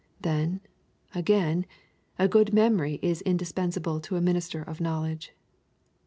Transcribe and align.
Then, 0.19 0.61
again, 1.13 1.67
a 2.17 2.27
good 2.27 2.55
memory 2.55 2.97
is 3.03 3.21
indispensable 3.21 3.99
to 3.99 4.15
a 4.15 4.19
minister 4.19 4.63
of 4.63 4.81
knowledge. 4.81 5.31